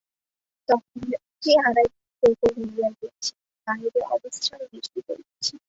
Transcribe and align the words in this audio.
তখন 0.69 0.99
রাত্রি 1.13 1.51
আড়াই 1.65 1.87
প্রহর 2.23 2.53
হইয়া 2.59 2.89
গিয়াছে, 2.97 3.31
বাহিরে 3.67 4.01
অবিশ্রাম 4.13 4.61
বৃষ্টি 4.71 4.99
পড়িতেছে। 5.07 5.53